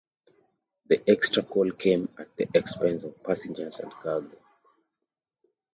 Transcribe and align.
The 0.87 0.99
extra 1.07 1.43
coal 1.43 1.69
came 1.73 2.09
at 2.17 2.35
the 2.35 2.49
expense 2.55 3.03
of 3.03 3.23
passengers 3.23 3.81
and 3.81 3.91
cargo. 3.91 4.35